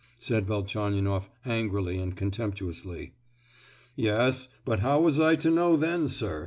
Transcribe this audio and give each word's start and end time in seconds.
said 0.17 0.47
Velchaninoff 0.47 1.29
angrily 1.45 1.99
and 1.99 2.15
contemptuously. 2.17 3.13
"Yes, 3.95 4.47
but 4.65 4.79
how 4.79 4.99
was 4.99 5.19
I 5.19 5.35
to 5.35 5.51
know 5.51 5.77
then, 5.77 6.07
sir?" 6.07 6.39